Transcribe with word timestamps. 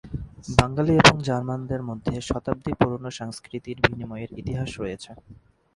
বাঙ্গালী 0.57 0.93
এবং 1.01 1.15
জার্মানদের 1.27 1.81
মধ্যে 1.89 2.13
শতাব্দী 2.21 2.71
পুরনো 2.79 3.09
সাংস্কৃতিক 3.19 3.77
বিনিময়ের 3.83 4.31
ইতিহাস 4.41 4.69
রয়েছে। 4.79 5.11